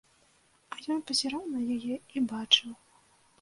[0.75, 2.73] А ён пазіраў на яе і бачыў.